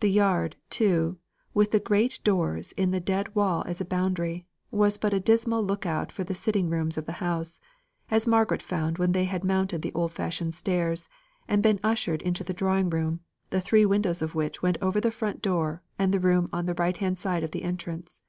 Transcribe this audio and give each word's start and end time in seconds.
The 0.00 0.08
yard, 0.08 0.56
too, 0.70 1.18
with 1.52 1.70
the 1.70 1.80
great 1.80 2.18
doors 2.24 2.72
in 2.78 2.92
the 2.92 2.98
dead 2.98 3.34
wall 3.34 3.62
as 3.66 3.78
a 3.78 3.84
boundary, 3.84 4.46
was 4.70 4.96
but 4.96 5.12
a 5.12 5.20
dismal 5.20 5.62
look 5.62 5.84
out 5.84 6.10
for 6.10 6.24
the 6.24 6.32
sitting 6.32 6.70
rooms 6.70 6.96
of 6.96 7.04
the 7.04 7.12
house 7.20 7.60
as 8.10 8.26
Margaret 8.26 8.62
found 8.62 8.96
when 8.96 9.12
they 9.12 9.24
had 9.26 9.44
mounted 9.44 9.82
the 9.82 9.92
old 9.92 10.12
fashioned 10.12 10.54
stairs, 10.54 11.10
and 11.46 11.62
been 11.62 11.78
ushered 11.84 12.22
into 12.22 12.42
the 12.42 12.54
drawing 12.54 12.88
room, 12.88 13.20
the 13.50 13.60
three 13.60 13.84
windows 13.84 14.22
of 14.22 14.34
which 14.34 14.62
went 14.62 14.78
over 14.80 14.98
the 14.98 15.10
front 15.10 15.42
door 15.42 15.82
and 15.98 16.10
the 16.14 16.20
room 16.20 16.48
on 16.54 16.64
the 16.64 16.72
right 16.72 16.96
hand 16.96 17.18
side 17.18 17.44
of 17.44 17.50
the 17.50 17.62
entrance. 17.62 18.22